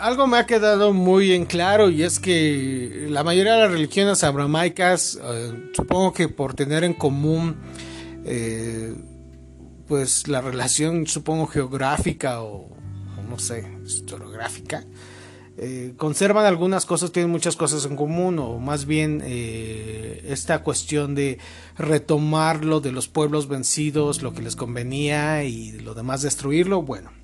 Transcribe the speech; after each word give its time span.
algo 0.00 0.26
me 0.26 0.38
ha 0.38 0.46
quedado 0.46 0.92
muy 0.92 1.32
en 1.32 1.44
claro 1.44 1.90
y 1.90 2.02
es 2.02 2.18
que 2.18 3.06
la 3.08 3.22
mayoría 3.22 3.54
de 3.54 3.60
las 3.60 3.70
religiones 3.70 4.24
abramaicas, 4.24 5.20
eh, 5.22 5.70
supongo 5.74 6.12
que 6.12 6.28
por 6.28 6.54
tener 6.54 6.84
en 6.84 6.94
común 6.94 7.56
eh, 8.24 8.94
pues 9.86 10.28
la 10.28 10.40
relación, 10.40 11.06
supongo 11.06 11.46
geográfica 11.46 12.42
o, 12.42 12.68
no 13.28 13.38
sé, 13.38 13.66
historiográfica, 13.84 14.84
eh, 15.58 15.94
conservan 15.96 16.46
algunas 16.46 16.86
cosas, 16.86 17.12
tienen 17.12 17.30
muchas 17.30 17.56
cosas 17.56 17.84
en 17.84 17.96
común, 17.96 18.38
o 18.38 18.58
más 18.58 18.86
bien 18.86 19.22
esta 19.24 20.62
cuestión 20.62 21.14
de 21.14 21.38
retomar 21.76 22.64
lo 22.64 22.80
de 22.80 22.92
los 22.92 23.08
pueblos 23.08 23.48
vencidos, 23.48 24.22
lo 24.22 24.32
que 24.32 24.42
les 24.42 24.56
convenía 24.56 25.44
y 25.44 25.72
lo 25.72 25.94
demás 25.94 26.22
destruirlo, 26.22 26.82
bueno. 26.82 27.19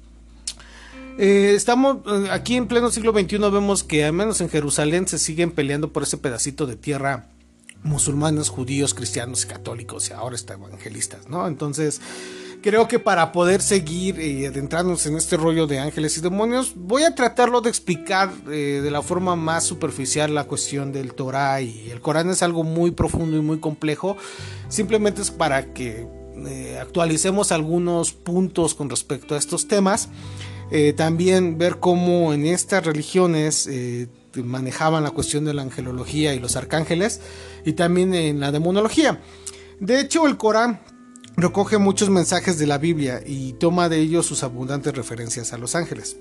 Eh, 1.18 1.54
estamos 1.54 1.98
eh, 2.06 2.28
aquí 2.30 2.56
en 2.56 2.68
pleno 2.68 2.90
siglo 2.90 3.12
XXI 3.12 3.38
vemos 3.38 3.82
que 3.82 4.04
al 4.04 4.12
menos 4.12 4.42
en 4.42 4.50
Jerusalén 4.50 5.08
se 5.08 5.18
siguen 5.18 5.50
peleando 5.50 5.90
por 5.90 6.02
ese 6.02 6.18
pedacito 6.18 6.66
de 6.66 6.76
tierra 6.76 7.30
musulmanes, 7.82 8.50
judíos, 8.50 8.92
cristianos 8.92 9.44
y 9.44 9.46
católicos 9.46 10.10
y 10.10 10.12
ahora 10.12 10.36
está 10.36 10.54
evangelistas, 10.54 11.30
¿no? 11.30 11.46
Entonces 11.46 12.02
creo 12.60 12.86
que 12.86 12.98
para 12.98 13.32
poder 13.32 13.62
seguir 13.62 14.20
eh, 14.20 14.46
adentrarnos 14.46 15.06
en 15.06 15.16
este 15.16 15.38
rollo 15.38 15.66
de 15.66 15.78
ángeles 15.78 16.18
y 16.18 16.20
demonios 16.20 16.74
voy 16.76 17.04
a 17.04 17.14
tratarlo 17.14 17.62
de 17.62 17.70
explicar 17.70 18.34
de 18.44 18.90
la 18.90 19.00
forma 19.00 19.36
más 19.36 19.64
superficial 19.64 20.34
la 20.34 20.44
cuestión 20.44 20.92
del 20.92 21.14
Torah 21.14 21.62
y 21.62 21.88
el 21.90 22.02
Corán 22.02 22.28
es 22.28 22.42
algo 22.42 22.62
muy 22.62 22.90
profundo 22.90 23.38
y 23.38 23.40
muy 23.40 23.58
complejo 23.58 24.18
simplemente 24.68 25.22
es 25.22 25.30
para 25.30 25.72
que 25.72 26.06
actualicemos 26.80 27.52
algunos 27.52 28.12
puntos 28.12 28.74
con 28.74 28.90
respecto 28.90 29.34
a 29.34 29.38
estos 29.38 29.68
temas 29.68 30.10
eh, 30.70 30.92
también 30.92 31.58
ver 31.58 31.78
cómo 31.78 32.32
en 32.32 32.46
estas 32.46 32.84
religiones 32.84 33.66
eh, 33.66 34.08
manejaban 34.34 35.04
la 35.04 35.10
cuestión 35.10 35.44
de 35.44 35.54
la 35.54 35.62
angelología 35.62 36.34
y 36.34 36.40
los 36.40 36.56
arcángeles 36.56 37.20
y 37.64 37.74
también 37.74 38.14
en 38.14 38.40
la 38.40 38.52
demonología. 38.52 39.20
De 39.80 40.00
hecho, 40.00 40.26
el 40.26 40.36
Corán 40.36 40.80
recoge 41.36 41.78
muchos 41.78 42.10
mensajes 42.10 42.58
de 42.58 42.66
la 42.66 42.78
Biblia 42.78 43.20
y 43.24 43.52
toma 43.54 43.88
de 43.88 43.98
ellos 43.98 44.26
sus 44.26 44.42
abundantes 44.42 44.94
referencias 44.94 45.52
a 45.52 45.58
los 45.58 45.74
ángeles. 45.74 46.16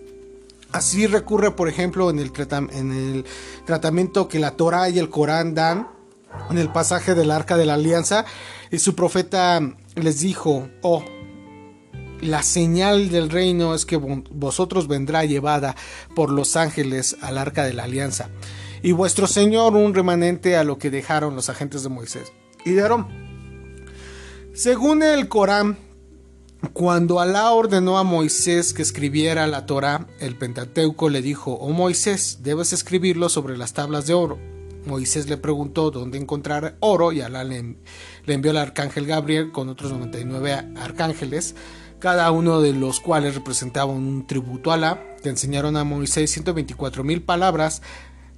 Así 0.72 1.08
recurre, 1.08 1.52
por 1.52 1.70
ejemplo, 1.70 2.10
en 2.10 2.20
el, 2.20 2.32
en 2.74 2.92
el 2.92 3.26
tratamiento 3.66 4.28
que 4.28 4.40
la 4.40 4.52
Torah 4.52 4.90
y 4.90 5.00
el 5.00 5.10
Corán 5.10 5.56
dan 5.56 5.88
en 6.50 6.58
el 6.58 6.70
pasaje 6.72 7.16
del 7.16 7.32
arca 7.32 7.56
de 7.58 7.66
la 7.66 7.76
alianza 7.76 8.26
y 8.72 8.80
su 8.80 8.94
profeta 8.94 9.62
les 9.96 10.20
dijo, 10.20 10.68
oh, 10.82 11.04
la 12.22 12.44
señal 12.44 13.10
del 13.10 13.30
reino 13.30 13.76
es 13.76 13.86
que 13.86 13.98
vosotros 13.98 14.88
vendrá 14.88 15.26
llevada 15.26 15.76
por 16.16 16.32
los 16.32 16.56
ángeles 16.56 17.18
al 17.22 17.38
arca 17.38 17.64
de 17.64 17.74
la 17.74 17.84
alianza, 17.84 18.30
y 18.82 18.92
vuestro 18.92 19.28
Señor 19.28 19.76
un 19.76 19.94
remanente 19.94 20.58
a 20.58 20.64
lo 20.64 20.78
que 20.78 20.92
dejaron 20.92 21.36
los 21.36 21.50
agentes 21.50 21.84
de 21.84 21.90
Moisés 21.90 22.32
y 22.64 22.72
de 22.72 22.82
Aarón. 22.82 23.08
Según 24.54 25.04
el 25.04 25.28
Corán, 25.28 25.78
cuando 26.74 27.20
Alá 27.20 27.52
ordenó 27.52 27.98
a 27.98 28.04
Moisés 28.04 28.74
que 28.74 28.82
escribiera 28.82 29.48
la 29.48 29.66
Torah, 29.66 30.08
el 30.20 30.38
Pentateuco 30.38 31.10
le 31.10 31.22
dijo, 31.22 31.54
oh 31.54 31.72
Moisés, 31.72 32.40
debes 32.42 32.74
escribirlo 32.74 33.30
sobre 33.30 33.58
las 33.58 33.74
tablas 33.74 34.08
de 34.08 34.14
oro. 34.14 34.40
Moisés 34.86 35.28
le 35.28 35.38
preguntó 35.38 35.92
dónde 35.92 36.18
encontrar 36.18 36.78
oro 36.80 37.12
y 37.12 37.22
Alá 37.22 37.44
le 37.44 37.76
envió 38.28 38.52
al 38.52 38.58
arcángel 38.58 39.06
Gabriel 39.08 39.52
con 39.52 39.68
otros 39.70 39.92
99 39.92 40.74
arcángeles 40.78 41.56
cada 42.06 42.30
uno 42.30 42.62
de 42.62 42.72
los 42.72 43.00
cuales 43.00 43.34
representaba 43.34 43.92
un 43.92 44.28
tributo 44.28 44.70
a 44.70 44.76
Alá, 44.76 45.02
que 45.24 45.30
enseñaron 45.30 45.76
a 45.76 45.84
Moisés 45.84 46.30
124 46.30 47.04
mil 47.04 47.24
palabras. 47.24 47.82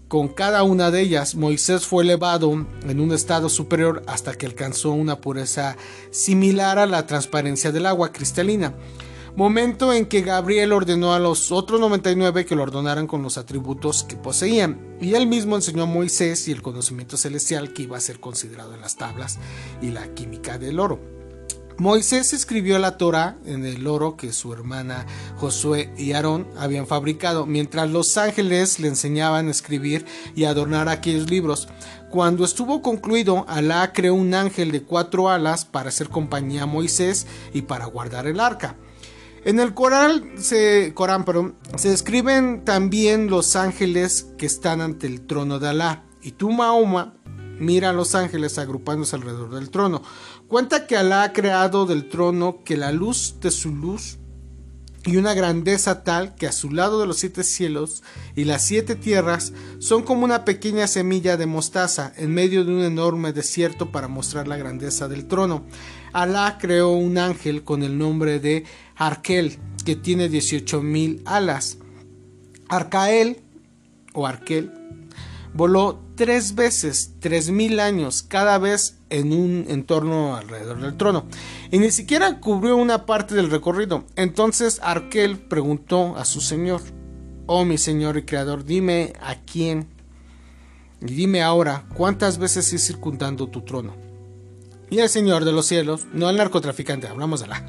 Con 0.08 0.30
cada 0.30 0.64
una 0.64 0.90
de 0.90 1.02
ellas, 1.02 1.36
Moisés 1.36 1.86
fue 1.86 2.06
elevado 2.06 2.66
en 2.88 3.00
un 3.02 3.12
estado 3.12 3.50
superior 3.50 4.04
hasta 4.08 4.36
que 4.36 4.46
alcanzó 4.46 4.92
una 4.92 5.20
pureza 5.20 5.76
similar 6.12 6.80
a 6.80 6.86
la 6.86 7.06
transparencia 7.08 7.74
del 7.74 7.88
agua 7.88 8.14
cristalina. 8.14 8.74
Momento 9.36 9.92
en 9.92 10.06
que 10.06 10.22
Gabriel 10.22 10.72
ordenó 10.72 11.14
a 11.14 11.20
los 11.20 11.52
otros 11.52 11.82
99 11.82 12.46
que 12.46 12.56
lo 12.56 12.64
ordenaran 12.64 13.06
con 13.06 13.22
los 13.22 13.38
atributos 13.38 14.06
que 14.06 14.16
poseían, 14.16 14.96
y 15.02 15.16
él 15.16 15.28
mismo 15.28 15.58
enseñó 15.58 15.84
a 15.84 15.88
Moisés 15.88 16.48
y 16.48 16.54
el 16.54 16.62
conocimiento 16.62 17.18
celestial 17.18 17.74
que 17.74 17.82
iba 17.82 17.98
a 17.98 18.00
ser 18.00 18.22
considerado 18.22 18.74
en 18.74 18.80
las 18.80 18.96
tablas 18.96 19.40
y 19.82 19.88
la 19.92 20.14
química 20.14 20.58
del 20.58 20.80
oro. 20.80 21.17
Moisés 21.80 22.34
escribió 22.34 22.80
la 22.80 22.98
Torah 22.98 23.38
en 23.46 23.64
el 23.64 23.86
oro 23.86 24.18
que 24.18 24.34
su 24.34 24.52
hermana 24.52 25.06
Josué 25.36 25.94
y 25.96 26.14
Aarón 26.14 26.48
habían 26.58 26.88
fabricado, 26.88 27.46
mientras 27.46 27.92
los 27.92 28.18
ángeles 28.18 28.80
le 28.80 28.88
enseñaban 28.88 29.48
a 29.48 29.52
escribir 29.52 30.04
y 30.36 30.46
adornar 30.46 30.90
aquellos 30.90 31.30
libros. 31.30 31.68
Cuando 32.10 32.46
estuvo 32.46 32.82
concluido, 32.82 33.46
Alá 33.48 33.94
creó 33.94 34.16
un 34.16 34.34
ángel 34.34 34.72
de 34.72 34.82
cuatro 34.82 35.30
alas 35.30 35.66
para 35.66 35.90
hacer 35.90 36.10
compañía 36.10 36.64
a 36.64 36.68
Moisés 36.68 37.28
y 37.54 37.62
para 37.62 37.86
guardar 37.86 38.26
el 38.26 38.40
arca. 38.40 38.76
En 39.46 39.60
el 39.60 39.76
Corán 39.76 40.32
se, 40.40 40.94
Corán, 40.96 41.26
se 41.76 41.90
describen 41.90 42.66
también 42.66 43.30
los 43.30 43.56
ángeles 43.56 44.34
que 44.40 44.48
están 44.48 44.82
ante 44.82 45.06
el 45.06 45.28
trono 45.28 45.60
de 45.60 45.70
Alá. 45.70 46.04
Y 46.24 46.32
tú, 46.32 46.50
Mahoma, 46.50 47.14
mira 47.60 47.90
a 47.90 47.94
los 47.94 48.16
ángeles 48.16 48.58
agrupándose 48.58 49.16
alrededor 49.16 49.54
del 49.56 49.70
trono. 49.70 50.02
Cuenta 50.48 50.88
que 50.88 50.98
Alá 50.98 51.24
ha 51.24 51.34
creado 51.34 51.86
del 51.86 52.10
trono 52.10 52.64
que 52.64 52.78
la 52.78 52.92
luz 52.92 53.36
de 53.42 53.52
su 53.52 53.74
luz 53.74 54.18
y 55.08 55.16
una 55.16 55.34
grandeza 55.34 56.04
tal 56.04 56.36
que 56.36 56.48
a 56.48 56.52
su 56.52 56.70
lado 56.70 57.00
de 57.00 57.08
los 57.08 57.18
siete 57.18 57.46
cielos 57.46 58.04
y 58.36 58.44
las 58.44 58.66
siete 58.66 58.96
tierras 58.96 59.54
son 59.80 60.04
como 60.04 60.26
una 60.26 60.44
pequeña 60.44 60.86
semilla 60.86 61.38
de 61.38 61.46
mostaza 61.46 62.12
en 62.18 62.34
medio 62.34 62.66
de 62.66 62.74
un 62.74 62.84
enorme 62.84 63.32
desierto 63.32 63.92
para 63.92 64.10
mostrar 64.10 64.50
la 64.50 64.58
grandeza 64.58 65.08
del 65.08 65.28
trono. 65.28 65.64
Alá 66.12 66.58
creó 66.60 66.92
un 66.92 67.18
ángel 67.18 67.64
con 67.64 67.84
el 67.84 67.98
nombre 67.98 68.40
de 68.40 68.66
Arkel, 68.96 69.58
que 69.86 69.96
tiene 69.96 70.28
18 70.28 70.82
mil 70.82 71.22
alas. 71.26 71.78
Arcael 72.68 73.42
o 74.14 74.28
Arkel 74.28 74.74
voló 75.54 76.00
tres 76.16 76.56
veces, 76.56 77.14
tres 77.20 77.50
mil 77.50 77.80
años, 77.80 78.24
cada 78.24 78.58
vez 78.58 78.98
en 79.10 79.32
un 79.32 79.66
entorno 79.70 80.36
alrededor 80.36 80.80
del 80.80 80.98
trono, 80.98 81.26
y 81.72 81.80
ni 81.80 81.92
siquiera 81.92 82.40
cubrió 82.40 82.76
una 82.76 83.06
parte 83.06 83.36
del 83.36 83.50
recorrido. 83.50 84.04
Entonces 84.16 84.80
Arkel 84.84 85.38
preguntó 85.38 86.18
a 86.18 86.26
su 86.26 86.42
señor, 86.42 86.82
oh 87.46 87.66
mi 87.66 87.78
señor 87.78 88.18
y 88.18 88.24
creador, 88.24 88.66
dime 88.66 89.14
a 89.22 89.36
quién, 89.36 89.88
y 91.02 91.14
dime 91.14 91.44
ahora 91.44 91.86
cuántas 91.96 92.38
veces 92.38 92.74
he 92.74 92.80
circundando 92.80 93.48
tu 93.48 93.62
trono. 93.62 93.96
Y 94.90 95.00
el 95.00 95.10
señor 95.10 95.46
de 95.46 95.52
los 95.52 95.66
cielos, 95.66 96.08
no 96.14 96.30
el 96.30 96.38
narcotraficante, 96.38 97.08
hablamos 97.08 97.42
de 97.42 97.48
la, 97.48 97.64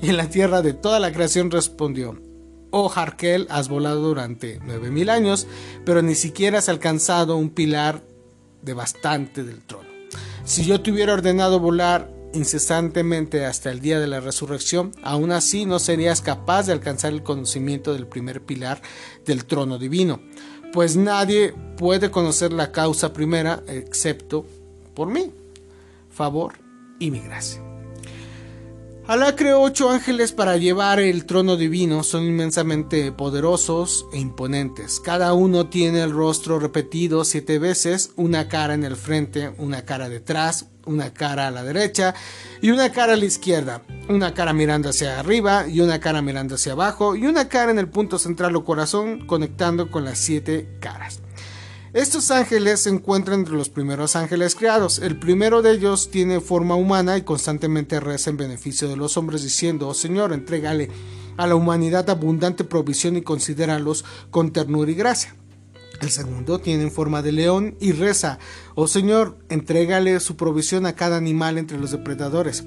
y 0.00 0.10
en 0.10 0.16
la 0.16 0.28
tierra 0.28 0.62
de 0.62 0.74
toda 0.74 1.00
la 1.00 1.12
creación 1.12 1.50
respondió, 1.50 2.29
Oh 2.70 2.90
Harkel, 2.94 3.46
has 3.50 3.68
volado 3.68 4.00
durante 4.00 4.60
nueve 4.64 4.90
mil 4.90 5.10
años, 5.10 5.46
pero 5.84 6.02
ni 6.02 6.14
siquiera 6.14 6.58
has 6.58 6.68
alcanzado 6.68 7.36
un 7.36 7.50
pilar 7.50 8.02
de 8.62 8.74
bastante 8.74 9.44
del 9.44 9.62
trono. 9.64 9.88
Si 10.44 10.64
yo 10.64 10.80
te 10.80 10.90
hubiera 10.90 11.12
ordenado 11.12 11.60
volar 11.60 12.10
incesantemente 12.32 13.44
hasta 13.44 13.70
el 13.70 13.80
día 13.80 13.98
de 13.98 14.06
la 14.06 14.20
resurrección, 14.20 14.92
aún 15.02 15.32
así 15.32 15.66
no 15.66 15.78
serías 15.78 16.20
capaz 16.20 16.66
de 16.66 16.72
alcanzar 16.72 17.12
el 17.12 17.22
conocimiento 17.22 17.92
del 17.92 18.06
primer 18.06 18.42
pilar 18.42 18.80
del 19.24 19.44
trono 19.44 19.78
divino, 19.78 20.20
pues 20.72 20.96
nadie 20.96 21.54
puede 21.76 22.10
conocer 22.10 22.52
la 22.52 22.70
causa 22.70 23.12
primera 23.12 23.62
excepto 23.66 24.46
por 24.94 25.08
mí, 25.08 25.32
favor 26.10 26.54
y 26.98 27.10
mi 27.10 27.20
gracia. 27.20 27.69
Alá 29.10 29.34
creó 29.34 29.60
ocho 29.60 29.90
ángeles 29.90 30.30
para 30.30 30.56
llevar 30.56 31.00
el 31.00 31.26
trono 31.26 31.56
divino, 31.56 32.04
son 32.04 32.22
inmensamente 32.22 33.10
poderosos 33.10 34.06
e 34.12 34.20
imponentes. 34.20 35.00
Cada 35.00 35.32
uno 35.32 35.68
tiene 35.68 36.00
el 36.00 36.12
rostro 36.12 36.60
repetido 36.60 37.24
siete 37.24 37.58
veces, 37.58 38.12
una 38.14 38.46
cara 38.46 38.72
en 38.72 38.84
el 38.84 38.94
frente, 38.94 39.52
una 39.58 39.84
cara 39.84 40.08
detrás, 40.08 40.66
una 40.86 41.12
cara 41.12 41.48
a 41.48 41.50
la 41.50 41.64
derecha 41.64 42.14
y 42.62 42.70
una 42.70 42.92
cara 42.92 43.14
a 43.14 43.16
la 43.16 43.24
izquierda, 43.24 43.82
una 44.08 44.32
cara 44.32 44.52
mirando 44.52 44.90
hacia 44.90 45.18
arriba 45.18 45.66
y 45.66 45.80
una 45.80 45.98
cara 45.98 46.22
mirando 46.22 46.54
hacia 46.54 46.74
abajo 46.74 47.16
y 47.16 47.26
una 47.26 47.48
cara 47.48 47.72
en 47.72 47.80
el 47.80 47.88
punto 47.88 48.16
central 48.16 48.54
o 48.54 48.64
corazón 48.64 49.26
conectando 49.26 49.90
con 49.90 50.04
las 50.04 50.20
siete 50.20 50.68
caras. 50.78 51.20
Estos 51.92 52.30
ángeles 52.30 52.82
se 52.82 52.90
encuentran 52.90 53.40
entre 53.40 53.56
los 53.56 53.68
primeros 53.68 54.14
ángeles 54.14 54.54
creados. 54.54 55.00
El 55.00 55.18
primero 55.18 55.60
de 55.60 55.72
ellos 55.72 56.08
tiene 56.08 56.40
forma 56.40 56.76
humana 56.76 57.16
y 57.16 57.22
constantemente 57.22 57.98
reza 57.98 58.30
en 58.30 58.36
beneficio 58.36 58.88
de 58.88 58.96
los 58.96 59.16
hombres 59.16 59.42
diciendo, 59.42 59.88
oh 59.88 59.94
Señor, 59.94 60.32
entrégale 60.32 60.88
a 61.36 61.48
la 61.48 61.56
humanidad 61.56 62.08
abundante 62.08 62.62
provisión 62.62 63.16
y 63.16 63.22
considéralos 63.22 64.04
con 64.30 64.52
ternura 64.52 64.92
y 64.92 64.94
gracia. 64.94 65.34
El 66.00 66.10
segundo 66.10 66.60
tiene 66.60 66.90
forma 66.90 67.22
de 67.22 67.32
león 67.32 67.74
y 67.80 67.90
reza, 67.90 68.38
oh 68.76 68.86
Señor, 68.86 69.36
entrégale 69.48 70.20
su 70.20 70.36
provisión 70.36 70.86
a 70.86 70.94
cada 70.94 71.16
animal 71.16 71.58
entre 71.58 71.76
los 71.76 71.90
depredadores. 71.90 72.62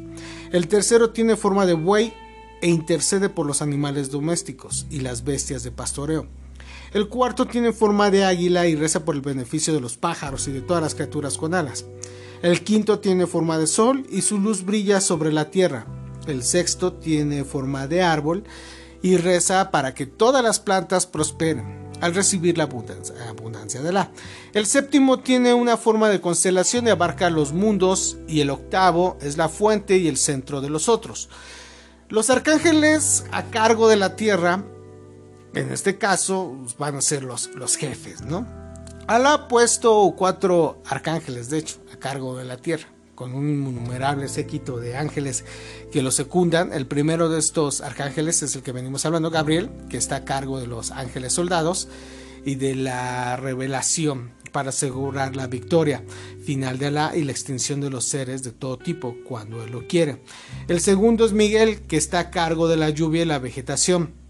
El 0.51 0.67
tercero 0.67 1.11
tiene 1.11 1.37
forma 1.37 1.65
de 1.65 1.75
buey 1.75 2.13
e 2.61 2.67
intercede 2.67 3.29
por 3.29 3.45
los 3.45 3.61
animales 3.61 4.11
domésticos 4.11 4.85
y 4.89 4.99
las 4.99 5.23
bestias 5.23 5.63
de 5.63 5.71
pastoreo. 5.71 6.27
El 6.93 7.07
cuarto 7.07 7.47
tiene 7.47 7.73
forma 7.73 8.11
de 8.11 8.23
águila 8.23 8.67
y 8.67 8.75
reza 8.75 9.03
por 9.03 9.15
el 9.15 9.21
beneficio 9.21 9.73
de 9.73 9.81
los 9.81 9.97
pájaros 9.97 10.47
y 10.47 10.51
de 10.51 10.61
todas 10.61 10.83
las 10.83 10.93
criaturas 10.93 11.37
con 11.37 11.55
alas. 11.55 11.85
El 12.43 12.63
quinto 12.63 12.99
tiene 12.99 13.25
forma 13.25 13.57
de 13.57 13.65
sol 13.65 14.05
y 14.11 14.21
su 14.21 14.37
luz 14.37 14.63
brilla 14.63 15.01
sobre 15.01 15.31
la 15.31 15.49
tierra. 15.49 15.87
El 16.27 16.43
sexto 16.43 16.93
tiene 16.93 17.45
forma 17.45 17.87
de 17.87 18.03
árbol 18.03 18.43
y 19.01 19.17
reza 19.17 19.71
para 19.71 19.95
que 19.95 20.05
todas 20.05 20.43
las 20.43 20.59
plantas 20.59 21.07
prosperen 21.07 21.89
al 21.99 22.13
recibir 22.13 22.57
la 22.57 22.65
abundancia, 22.65 23.81
de 23.81 23.91
la. 23.91 24.11
El 24.53 24.67
séptimo 24.67 25.19
tiene 25.19 25.53
una 25.53 25.77
forma 25.77 26.09
de 26.09 26.21
constelación 26.21 26.85
y 26.85 26.91
abarca 26.91 27.29
los 27.31 27.53
mundos 27.53 28.17
y 28.27 28.41
el 28.41 28.51
octavo 28.51 29.17
es 29.19 29.37
la 29.37 29.49
fuente 29.49 29.97
y 29.97 30.07
el 30.07 30.17
centro 30.17 30.61
de 30.61 30.69
los 30.69 30.89
otros. 30.89 31.29
Los 32.09 32.29
arcángeles 32.29 33.23
a 33.31 33.45
cargo 33.45 33.87
de 33.87 33.95
la 33.95 34.15
tierra, 34.15 34.63
en 35.53 35.71
este 35.71 35.97
caso, 35.97 36.57
van 36.77 36.95
a 36.95 37.01
ser 37.01 37.23
los, 37.23 37.53
los 37.55 37.75
jefes, 37.75 38.21
¿no? 38.21 38.47
Alá 39.07 39.33
ha 39.33 39.47
puesto 39.47 40.13
cuatro 40.17 40.81
arcángeles, 40.85 41.49
de 41.49 41.59
hecho, 41.59 41.77
a 41.93 41.97
cargo 41.97 42.37
de 42.37 42.45
la 42.45 42.57
tierra 42.57 42.87
con 43.15 43.35
un 43.35 43.49
innumerable 43.49 44.27
séquito 44.27 44.77
de 44.77 44.97
ángeles 44.97 45.45
que 45.91 46.01
lo 46.01 46.11
secundan. 46.11 46.73
El 46.73 46.87
primero 46.87 47.29
de 47.29 47.39
estos 47.39 47.81
arcángeles 47.81 48.41
es 48.43 48.55
el 48.55 48.63
que 48.63 48.71
venimos 48.71 49.05
hablando, 49.05 49.29
Gabriel, 49.29 49.69
que 49.89 49.97
está 49.97 50.17
a 50.17 50.25
cargo 50.25 50.59
de 50.59 50.67
los 50.67 50.91
ángeles 50.91 51.33
soldados 51.33 51.87
y 52.45 52.55
de 52.55 52.75
la 52.75 53.37
revelación 53.37 54.31
para 54.51 54.69
asegurar 54.69 55.35
la 55.35 55.47
victoria 55.47 56.03
final 56.45 56.77
de 56.77 56.87
Alá 56.87 57.13
y 57.15 57.23
la 57.23 57.31
extinción 57.31 57.81
de 57.81 57.89
los 57.89 58.05
seres 58.05 58.43
de 58.43 58.51
todo 58.51 58.77
tipo 58.77 59.15
cuando 59.23 59.63
él 59.63 59.71
lo 59.71 59.87
quiere. 59.87 60.21
El 60.67 60.79
segundo 60.79 61.25
es 61.25 61.33
Miguel, 61.33 61.81
que 61.81 61.97
está 61.97 62.19
a 62.19 62.31
cargo 62.31 62.67
de 62.67 62.77
la 62.77 62.89
lluvia 62.89 63.23
y 63.23 63.25
la 63.25 63.39
vegetación. 63.39 64.22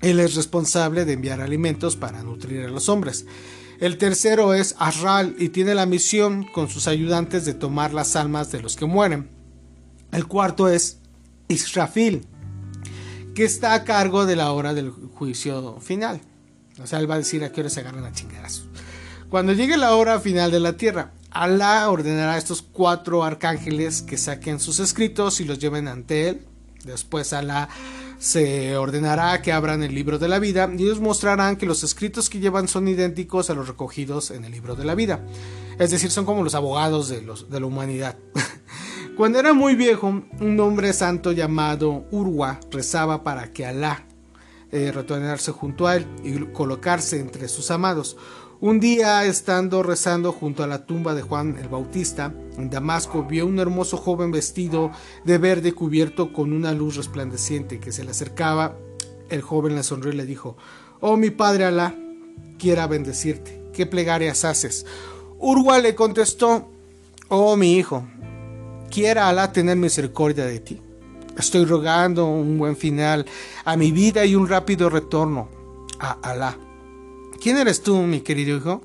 Él 0.00 0.20
es 0.20 0.34
responsable 0.34 1.04
de 1.04 1.14
enviar 1.14 1.40
alimentos 1.40 1.96
para 1.96 2.22
nutrir 2.22 2.64
a 2.64 2.68
los 2.68 2.88
hombres. 2.88 3.26
El 3.80 3.98
tercero 3.98 4.54
es 4.54 4.74
Arral 4.78 5.36
y 5.38 5.50
tiene 5.50 5.74
la 5.74 5.86
misión 5.86 6.44
con 6.44 6.68
sus 6.68 6.88
ayudantes 6.88 7.44
de 7.44 7.54
tomar 7.54 7.94
las 7.94 8.16
almas 8.16 8.50
de 8.50 8.60
los 8.60 8.76
que 8.76 8.86
mueren. 8.86 9.28
El 10.12 10.26
cuarto 10.26 10.68
es 10.68 10.98
Israfil, 11.48 12.26
que 13.34 13.44
está 13.44 13.74
a 13.74 13.84
cargo 13.84 14.26
de 14.26 14.36
la 14.36 14.52
hora 14.52 14.74
del 14.74 14.90
juicio 14.90 15.78
final. 15.80 16.20
O 16.82 16.86
sea, 16.86 16.98
él 16.98 17.10
va 17.10 17.16
a 17.16 17.18
decir 17.18 17.44
a 17.44 17.52
qué 17.52 17.60
hora 17.60 17.70
se 17.70 17.80
agarran 17.80 18.04
a 18.04 18.12
chingadas. 18.12 18.64
Cuando 19.28 19.52
llegue 19.52 19.76
la 19.76 19.94
hora 19.94 20.20
final 20.20 20.50
de 20.50 20.60
la 20.60 20.76
tierra, 20.76 21.12
Alá 21.30 21.90
ordenará 21.90 22.34
a 22.34 22.38
estos 22.38 22.62
cuatro 22.62 23.22
arcángeles 23.22 24.02
que 24.02 24.16
saquen 24.16 24.58
sus 24.58 24.80
escritos 24.80 25.40
y 25.40 25.44
los 25.44 25.58
lleven 25.58 25.86
ante 25.86 26.30
él. 26.30 26.46
Después 26.84 27.32
Alá 27.32 27.68
se 28.18 28.76
ordenará 28.76 29.40
que 29.42 29.52
abran 29.52 29.82
el 29.82 29.94
libro 29.94 30.18
de 30.18 30.28
la 30.28 30.38
vida 30.38 30.68
y 30.76 30.82
ellos 30.82 31.00
mostrarán 31.00 31.56
que 31.56 31.66
los 31.66 31.84
escritos 31.84 32.28
que 32.28 32.40
llevan 32.40 32.68
son 32.68 32.88
idénticos 32.88 33.48
a 33.48 33.54
los 33.54 33.68
recogidos 33.68 34.30
en 34.30 34.44
el 34.44 34.52
libro 34.52 34.74
de 34.74 34.84
la 34.84 34.94
vida. 34.94 35.24
Es 35.78 35.90
decir, 35.90 36.10
son 36.10 36.24
como 36.24 36.42
los 36.42 36.54
abogados 36.54 37.08
de, 37.08 37.22
los, 37.22 37.48
de 37.48 37.60
la 37.60 37.66
humanidad. 37.66 38.16
Cuando 39.16 39.38
era 39.38 39.52
muy 39.52 39.74
viejo, 39.76 40.22
un 40.40 40.60
hombre 40.60 40.92
santo 40.92 41.32
llamado 41.32 42.06
Urwa 42.10 42.60
rezaba 42.70 43.22
para 43.22 43.52
que 43.52 43.66
Alá 43.66 44.04
eh, 44.70 44.92
retornarse 44.92 45.50
junto 45.52 45.86
a 45.86 45.96
él 45.96 46.06
y 46.22 46.38
colocarse 46.52 47.18
entre 47.20 47.48
sus 47.48 47.70
amados. 47.70 48.16
Un 48.60 48.80
día, 48.80 49.24
estando 49.24 49.84
rezando 49.84 50.32
junto 50.32 50.64
a 50.64 50.66
la 50.66 50.84
tumba 50.84 51.14
de 51.14 51.22
Juan 51.22 51.56
el 51.60 51.68
Bautista, 51.68 52.34
en 52.56 52.70
Damasco, 52.70 53.22
vio 53.22 53.46
un 53.46 53.60
hermoso 53.60 53.96
joven 53.96 54.32
vestido 54.32 54.90
de 55.24 55.38
verde 55.38 55.72
cubierto 55.74 56.32
con 56.32 56.52
una 56.52 56.72
luz 56.72 56.96
resplandeciente 56.96 57.78
que 57.78 57.92
se 57.92 58.02
le 58.02 58.10
acercaba. 58.10 58.76
El 59.30 59.42
joven 59.42 59.76
le 59.76 59.84
sonrió 59.84 60.12
y 60.12 60.16
le 60.16 60.26
dijo, 60.26 60.56
Oh 60.98 61.16
mi 61.16 61.30
padre 61.30 61.66
Alá, 61.66 61.94
quiera 62.58 62.88
bendecirte. 62.88 63.62
¿Qué 63.72 63.86
plegarias 63.86 64.44
haces? 64.44 64.86
Urwa 65.38 65.78
le 65.78 65.94
contestó, 65.94 66.68
Oh 67.28 67.54
mi 67.54 67.76
hijo, 67.76 68.08
quiera 68.90 69.28
Alá 69.28 69.52
tener 69.52 69.76
misericordia 69.76 70.46
de 70.46 70.58
ti. 70.58 70.82
Estoy 71.38 71.64
rogando 71.64 72.26
un 72.26 72.58
buen 72.58 72.76
final 72.76 73.24
a 73.64 73.76
mi 73.76 73.92
vida 73.92 74.24
y 74.24 74.34
un 74.34 74.48
rápido 74.48 74.90
retorno 74.90 75.48
a 76.00 76.10
Alá. 76.28 76.58
¿Quién 77.40 77.56
eres 77.56 77.82
tú, 77.82 77.96
mi 77.98 78.20
querido 78.20 78.56
hijo? 78.56 78.82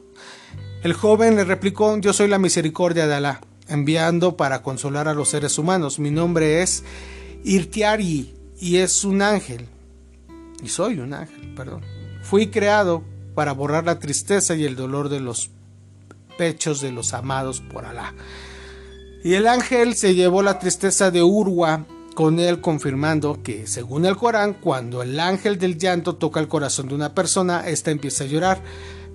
El 0.83 0.93
joven 0.93 1.35
le 1.35 1.43
replicó, 1.43 1.97
yo 1.97 2.13
soy 2.13 2.27
la 2.27 2.37
misericordia 2.37 3.07
de 3.07 3.15
Alá, 3.15 3.41
enviando 3.67 4.37
para 4.37 4.61
consolar 4.61 5.07
a 5.07 5.15
los 5.15 5.29
seres 5.29 5.57
humanos. 5.57 5.97
Mi 5.97 6.11
nombre 6.11 6.61
es 6.61 6.83
Irtiari 7.43 8.33
y 8.59 8.77
es 8.77 9.03
un 9.05 9.23
ángel. 9.23 9.67
Y 10.61 10.69
soy 10.69 10.99
un 10.99 11.15
ángel, 11.15 11.55
perdón. 11.55 11.81
Fui 12.21 12.51
creado 12.51 13.03
para 13.33 13.53
borrar 13.53 13.85
la 13.85 13.97
tristeza 13.97 14.53
y 14.55 14.65
el 14.65 14.75
dolor 14.75 15.09
de 15.09 15.19
los 15.19 15.49
pechos 16.37 16.79
de 16.79 16.91
los 16.91 17.13
amados 17.13 17.59
por 17.59 17.85
Alá. 17.85 18.13
Y 19.23 19.33
el 19.33 19.47
ángel 19.47 19.95
se 19.95 20.13
llevó 20.13 20.43
la 20.43 20.59
tristeza 20.59 21.09
de 21.09 21.23
Urwa 21.23 21.85
con 22.13 22.39
él 22.39 22.61
confirmando 22.61 23.41
que, 23.43 23.67
según 23.67 24.05
el 24.05 24.17
Corán, 24.17 24.53
cuando 24.53 25.01
el 25.01 25.19
ángel 25.19 25.57
del 25.57 25.77
llanto 25.77 26.15
toca 26.15 26.39
el 26.39 26.47
corazón 26.47 26.87
de 26.87 26.95
una 26.95 27.13
persona, 27.13 27.67
ésta 27.67 27.91
empieza 27.91 28.23
a 28.23 28.27
llorar. 28.27 28.61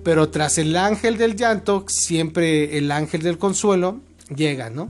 Pero 0.03 0.29
tras 0.29 0.57
el 0.57 0.75
ángel 0.75 1.17
del 1.17 1.35
llanto, 1.35 1.85
siempre 1.87 2.77
el 2.77 2.91
ángel 2.91 3.21
del 3.21 3.37
consuelo 3.37 3.99
llega, 4.33 4.69
¿no? 4.69 4.89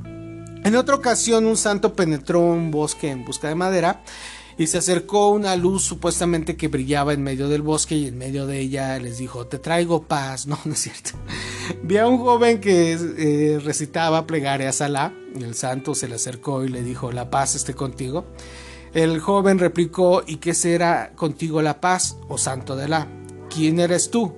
En 0.64 0.76
otra 0.76 0.96
ocasión, 0.96 1.46
un 1.46 1.58
santo 1.58 1.94
penetró 1.94 2.42
un 2.42 2.70
bosque 2.70 3.10
en 3.10 3.26
busca 3.26 3.48
de 3.48 3.56
madera 3.56 4.04
y 4.60 4.68
se 4.68 4.78
acercó 4.78 5.30
una 5.30 5.56
luz 5.56 5.84
supuestamente 5.84 6.58
que 6.58 6.68
brillaba 6.68 7.14
en 7.14 7.24
medio 7.24 7.48
del 7.48 7.62
bosque 7.62 7.96
y 7.96 8.08
en 8.08 8.18
medio 8.18 8.46
de 8.46 8.60
ella 8.60 9.00
les 9.00 9.18
dijo, 9.18 9.48
te 9.48 9.58
traigo 9.58 10.04
paz. 10.04 10.48
No, 10.50 10.60
no 10.66 10.74
es 10.74 10.80
cierto. 10.80 11.12
Vi 11.82 11.96
a 11.96 12.08
un 12.08 12.18
joven 12.18 12.60
que 12.60 12.92
eh, 12.92 13.60
recitaba 13.64 14.28
plegarias 14.28 14.82
a 14.82 14.86
Alá. 14.86 15.14
El 15.34 15.56
santo 15.56 15.96
se 15.96 16.10
le 16.10 16.16
acercó 16.16 16.66
y 16.66 16.68
le 16.68 16.82
dijo, 16.84 17.14
la 17.14 17.30
paz 17.30 17.56
esté 17.56 17.74
contigo. 17.74 18.26
El 18.94 19.20
joven 19.22 19.60
replicó, 19.60 20.24
¿y 20.28 20.38
qué 20.38 20.54
será 20.54 21.14
contigo 21.16 21.62
la 21.62 21.80
paz, 21.80 22.18
oh 22.28 22.38
santo 22.38 22.76
de 22.76 22.84
Alá? 22.84 23.08
¿Quién 23.50 23.80
eres 23.80 24.12
tú? 24.12 24.34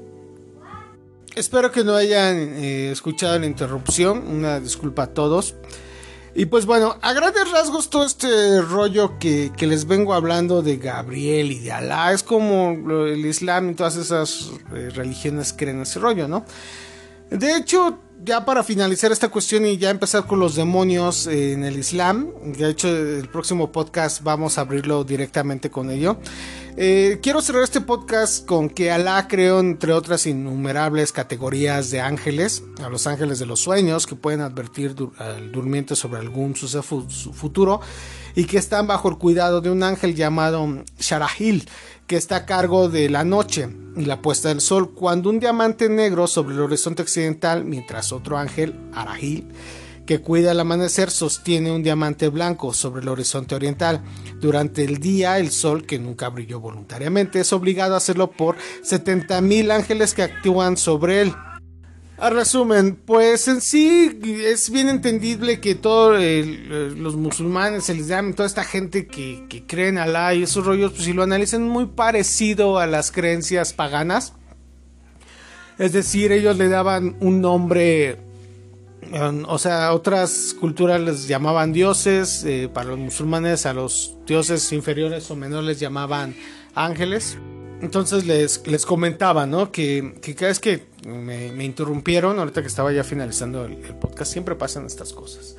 Espero 1.35 1.71
que 1.71 1.83
no 1.83 1.95
hayan 1.95 2.35
eh, 2.35 2.91
escuchado 2.91 3.39
la 3.39 3.47
interrupción. 3.47 4.27
Una 4.27 4.59
disculpa 4.59 5.03
a 5.03 5.07
todos. 5.07 5.55
Y 6.33 6.45
pues 6.45 6.65
bueno, 6.65 6.95
a 7.01 7.11
grandes 7.13 7.51
rasgos 7.51 7.89
todo 7.89 8.05
este 8.05 8.61
rollo 8.61 9.19
que, 9.19 9.51
les 9.59 9.85
vengo 9.85 10.13
hablando 10.13 10.61
de 10.61 10.77
Gabriel 10.77 11.51
y 11.51 11.59
de 11.59 11.73
Alá 11.73 12.13
es 12.13 12.23
como 12.23 12.71
el 13.05 13.25
Islam 13.25 13.71
y 13.71 13.73
todas 13.73 13.97
esas 13.97 14.51
eh, 14.73 14.89
religiones 14.95 15.53
creen 15.53 15.81
ese 15.81 15.99
rollo, 15.99 16.29
¿no? 16.29 16.45
De 17.29 17.57
hecho, 17.57 17.99
ya 18.23 18.45
para 18.45 18.63
finalizar 18.63 19.11
esta 19.11 19.27
cuestión 19.27 19.65
y 19.65 19.77
ya 19.77 19.89
empezar 19.89 20.25
con 20.25 20.39
los 20.39 20.55
demonios 20.55 21.27
en 21.27 21.65
el 21.65 21.77
Islam, 21.77 22.29
de 22.43 22.69
hecho 22.69 22.87
el 22.87 23.27
próximo 23.27 23.71
podcast 23.71 24.23
vamos 24.23 24.57
a 24.57 24.61
abrirlo 24.61 25.03
directamente 25.03 25.69
con 25.69 25.91
ello. 25.91 26.17
Eh, 26.77 27.19
quiero 27.21 27.41
cerrar 27.41 27.63
este 27.63 27.81
podcast 27.81 28.45
con 28.45 28.69
que 28.69 28.91
Alá 28.91 29.27
creó, 29.27 29.59
entre 29.59 29.91
otras 29.91 30.25
innumerables 30.25 31.11
categorías 31.11 31.91
de 31.91 31.99
ángeles, 31.99 32.63
a 32.81 32.89
los 32.89 33.07
ángeles 33.07 33.39
de 33.39 33.45
los 33.45 33.59
sueños, 33.59 34.07
que 34.07 34.15
pueden 34.15 34.39
advertir 34.39 34.95
al 35.17 35.51
durmiente 35.51 35.97
sobre 35.97 36.21
algún 36.21 36.55
suceso 36.55 36.81
futuro 36.81 37.81
y 38.35 38.45
que 38.45 38.57
están 38.57 38.87
bajo 38.87 39.09
el 39.09 39.17
cuidado 39.17 39.59
de 39.59 39.69
un 39.69 39.83
ángel 39.83 40.15
llamado 40.15 40.83
Sharahil, 40.97 41.67
que 42.07 42.15
está 42.15 42.37
a 42.37 42.45
cargo 42.45 42.87
de 42.87 43.09
la 43.09 43.25
noche 43.25 43.67
y 43.97 44.05
la 44.05 44.21
puesta 44.21 44.47
del 44.47 44.61
sol, 44.61 44.93
cuando 44.93 45.29
un 45.29 45.41
diamante 45.41 45.89
negro 45.89 46.25
sobre 46.25 46.55
el 46.55 46.61
horizonte 46.61 47.01
occidental, 47.01 47.65
mientras 47.65 48.13
otro 48.13 48.37
ángel, 48.37 48.79
Arahil, 48.93 49.45
que 50.11 50.19
cuida 50.19 50.51
el 50.51 50.59
amanecer 50.59 51.09
sostiene 51.09 51.71
un 51.71 51.83
diamante 51.83 52.27
blanco 52.27 52.73
sobre 52.73 53.01
el 53.01 53.07
horizonte 53.07 53.55
oriental. 53.55 54.01
Durante 54.41 54.83
el 54.83 54.97
día, 54.97 55.39
el 55.39 55.51
sol, 55.51 55.85
que 55.85 55.99
nunca 55.99 56.27
brilló 56.27 56.59
voluntariamente, 56.59 57.39
es 57.39 57.53
obligado 57.53 57.93
a 57.93 57.97
hacerlo 57.99 58.29
por 58.29 58.57
70.000 58.83 59.71
ángeles 59.71 60.13
que 60.13 60.23
actúan 60.23 60.75
sobre 60.75 61.21
él. 61.21 61.33
A 62.17 62.29
resumen, 62.29 62.97
pues 62.97 63.47
en 63.47 63.61
sí 63.61 64.19
es 64.43 64.69
bien 64.69 64.89
entendible 64.89 65.61
que 65.61 65.75
todos 65.75 66.21
los 66.21 67.15
musulmanes, 67.15 67.89
el 67.89 68.01
Islam, 68.01 68.33
toda 68.33 68.47
esta 68.47 68.65
gente 68.65 69.07
que, 69.07 69.45
que 69.47 69.65
cree 69.65 69.87
en 69.87 69.97
Alá 69.97 70.33
y 70.33 70.43
esos 70.43 70.65
rollos, 70.65 70.91
pues 70.91 71.05
si 71.05 71.13
lo 71.13 71.23
analizan 71.23 71.63
muy 71.63 71.85
parecido 71.85 72.79
a 72.79 72.85
las 72.85 73.13
creencias 73.13 73.71
paganas. 73.71 74.33
Es 75.79 75.93
decir, 75.93 76.33
ellos 76.33 76.57
le 76.57 76.67
daban 76.67 77.15
un 77.21 77.39
nombre 77.39 78.29
o 79.47 79.57
sea, 79.57 79.93
otras 79.93 80.55
culturas 80.59 81.01
les 81.01 81.27
llamaban 81.27 81.73
dioses, 81.73 82.43
eh, 82.45 82.69
para 82.71 82.89
los 82.89 82.99
musulmanes 82.99 83.65
a 83.65 83.73
los 83.73 84.15
dioses 84.25 84.71
inferiores 84.71 85.29
o 85.31 85.35
menores 85.35 85.65
les 85.65 85.79
llamaban 85.79 86.35
ángeles. 86.75 87.37
Entonces 87.81 88.25
les, 88.27 88.65
les 88.67 88.85
comentaba, 88.85 89.47
¿no? 89.47 89.71
Que, 89.71 90.13
cada 90.35 90.49
vez 90.49 90.59
que 90.59 90.85
me, 91.05 91.63
interrumpieron, 91.63 92.37
ahorita 92.37 92.61
que 92.61 92.67
estaba 92.67 92.91
ya 92.91 93.03
finalizando 93.03 93.65
el, 93.65 93.77
podcast, 93.77 94.31
siempre 94.31 94.55
pasan 94.55 94.85
estas 94.85 95.13
cosas. 95.13 95.55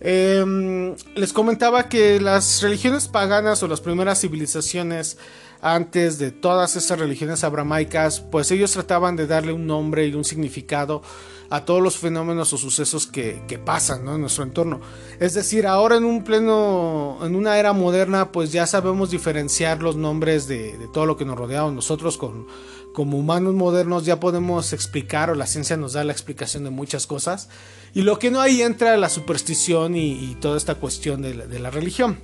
Em, 0.00 0.94
les 1.16 1.32
comentaba 1.32 1.88
que 1.88 2.20
las 2.20 2.62
religiones 2.62 3.08
paganas 3.08 3.62
o 3.62 3.68
las 3.68 3.80
primeras 3.80 4.20
civilizaciones 4.20 5.16
antes 5.60 6.18
de 6.18 6.30
todas 6.30 6.76
esas 6.76 6.98
religiones 6.98 7.44
abramaicas, 7.44 8.20
pues 8.20 8.50
ellos 8.50 8.72
trataban 8.72 9.16
de 9.16 9.26
darle 9.26 9.52
un 9.52 9.66
nombre 9.66 10.06
y 10.06 10.14
un 10.14 10.24
significado 10.24 11.02
a 11.50 11.64
todos 11.64 11.82
los 11.82 11.96
fenómenos 11.96 12.52
o 12.52 12.58
sucesos 12.58 13.06
que, 13.06 13.60
pasan 13.64 14.06
en 14.08 14.20
nuestro 14.20 14.44
entorno. 14.44 14.80
Es 15.18 15.34
decir, 15.34 15.66
ahora 15.66 15.96
en 15.96 16.04
un 16.04 16.22
pleno, 16.22 17.18
en 17.22 17.34
una 17.34 17.58
era 17.58 17.72
moderna, 17.72 18.32
pues 18.32 18.52
ya 18.52 18.66
sabemos 18.66 19.10
diferenciar 19.10 19.82
los 19.82 19.96
nombres 19.96 20.46
de, 20.46 20.88
todo 20.92 21.06
lo 21.06 21.16
que 21.16 21.24
nos 21.24 21.38
rodea. 21.38 21.62
Nosotros 21.70 22.18
con, 22.18 22.46
como 22.92 23.18
humanos 23.18 23.54
modernos 23.54 24.04
ya 24.04 24.20
podemos 24.20 24.72
explicar 24.72 25.30
o 25.30 25.34
la 25.34 25.46
ciencia 25.46 25.76
nos 25.76 25.94
da 25.94 26.04
la 26.04 26.12
explicación 26.12 26.64
de 26.64 26.70
muchas 26.70 27.06
cosas. 27.06 27.48
Y 27.94 28.02
lo 28.02 28.18
que 28.18 28.30
no 28.30 28.40
ahí 28.40 28.60
entra 28.62 28.96
la 28.96 29.08
superstición 29.08 29.96
y, 29.96 30.36
toda 30.40 30.56
esta 30.56 30.74
cuestión 30.74 31.22
de 31.22 31.58
la, 31.58 31.70
religión. 31.70 32.20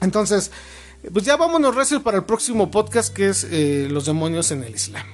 Entonces, 0.00 0.50
pues 1.12 1.24
ya 1.24 1.36
vámonos 1.36 1.74
recio 1.74 2.02
para 2.02 2.18
el 2.18 2.24
próximo 2.24 2.70
podcast 2.70 3.14
que 3.14 3.28
es 3.28 3.46
eh, 3.50 3.88
los 3.90 4.06
demonios 4.06 4.50
en 4.50 4.64
el 4.64 4.74
Islam. 4.74 5.06